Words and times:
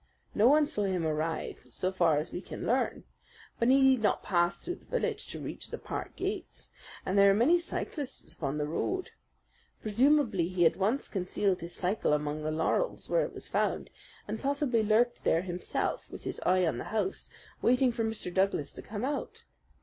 No 0.33 0.47
one 0.47 0.65
saw 0.65 0.85
him 0.85 1.05
arrive, 1.05 1.67
so 1.69 1.91
far 1.91 2.17
as 2.17 2.31
we 2.31 2.41
can 2.41 2.65
learn; 2.65 3.03
but 3.59 3.67
he 3.67 3.79
need 3.79 4.01
not 4.01 4.23
pass 4.23 4.57
through 4.57 4.77
the 4.77 4.85
village 4.85 5.27
to 5.27 5.39
reach 5.39 5.69
the 5.69 5.77
park 5.77 6.15
gates, 6.15 6.71
and 7.05 7.15
there 7.15 7.29
are 7.29 7.35
many 7.35 7.59
cyclists 7.59 8.33
upon 8.33 8.57
the 8.57 8.65
road. 8.65 9.11
Presumably 9.83 10.47
he 10.47 10.65
at 10.65 10.75
once 10.75 11.07
concealed 11.07 11.61
his 11.61 11.75
cycle 11.75 12.13
among 12.13 12.41
the 12.41 12.49
laurels 12.49 13.09
where 13.11 13.23
it 13.23 13.33
was 13.35 13.47
found, 13.47 13.91
and 14.27 14.41
possibly 14.41 14.81
lurked 14.81 15.23
there 15.23 15.43
himself, 15.43 16.09
with 16.09 16.23
his 16.23 16.41
eye 16.47 16.65
on 16.65 16.79
the 16.79 16.85
house, 16.85 17.29
waiting 17.61 17.91
for 17.91 18.03
Mr. 18.03 18.33
Douglas 18.33 18.73
to 18.73 18.81
come 18.81 19.05
out. 19.05 19.43